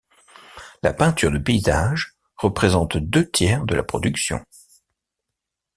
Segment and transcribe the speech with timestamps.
[0.81, 4.43] La peinture de paysage représente deux tiers de la production.